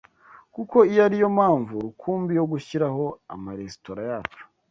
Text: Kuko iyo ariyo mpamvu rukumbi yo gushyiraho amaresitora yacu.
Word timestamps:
Kuko 0.55 0.77
iyo 0.91 0.99
ariyo 1.07 1.27
mpamvu 1.35 1.73
rukumbi 1.85 2.31
yo 2.39 2.45
gushyiraho 2.51 3.05
amaresitora 3.35 4.01
yacu. 4.11 4.41